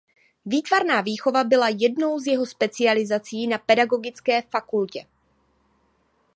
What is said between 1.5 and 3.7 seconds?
jednou z jeho specializací na